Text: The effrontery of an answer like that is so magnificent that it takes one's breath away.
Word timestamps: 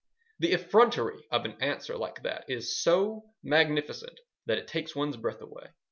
The 0.39 0.53
effrontery 0.53 1.27
of 1.29 1.45
an 1.45 1.61
answer 1.61 1.95
like 1.95 2.23
that 2.23 2.45
is 2.49 2.75
so 2.81 3.29
magnificent 3.43 4.19
that 4.47 4.57
it 4.57 4.65
takes 4.67 4.95
one's 4.95 5.15
breath 5.15 5.41
away. 5.41 5.67